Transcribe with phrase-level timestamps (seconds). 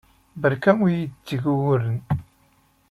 [0.41, 1.99] Beṛka ur iyi-d-tteg uguren.